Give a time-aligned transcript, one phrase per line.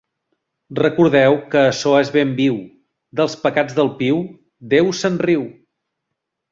[0.77, 2.57] Recordeu que açò és ben viu:
[3.21, 4.27] dels pecats del piu,
[4.77, 5.51] Déu se'n riu!